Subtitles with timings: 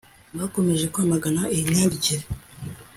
[0.39, 2.23] bakomeje kwamagana iyi myandikire